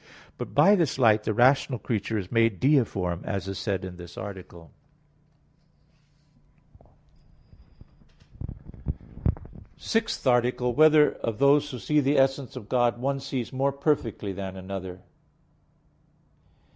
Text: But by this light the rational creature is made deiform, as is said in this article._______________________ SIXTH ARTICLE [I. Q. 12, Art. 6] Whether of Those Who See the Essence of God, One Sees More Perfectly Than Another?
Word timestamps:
But 0.39 0.55
by 0.55 0.73
this 0.73 0.97
light 0.97 1.25
the 1.25 1.31
rational 1.31 1.77
creature 1.77 2.17
is 2.17 2.31
made 2.31 2.59
deiform, 2.59 3.23
as 3.23 3.47
is 3.47 3.59
said 3.59 3.85
in 3.85 3.97
this 3.97 4.17
article._______________________ 4.17 4.71
SIXTH 9.77 10.25
ARTICLE 10.25 10.69
[I. 10.69 10.71
Q. 10.71 10.75
12, 10.75 10.93
Art. 10.95 11.03
6] 11.17 11.21
Whether 11.21 11.29
of 11.29 11.37
Those 11.37 11.69
Who 11.69 11.77
See 11.77 11.99
the 11.99 12.17
Essence 12.17 12.55
of 12.55 12.67
God, 12.67 12.99
One 12.99 13.19
Sees 13.19 13.53
More 13.53 13.71
Perfectly 13.71 14.33
Than 14.33 14.57
Another? 14.57 15.01